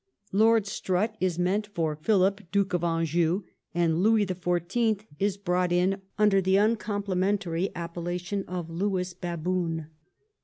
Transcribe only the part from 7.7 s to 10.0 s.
appellation of Lewis Baboon.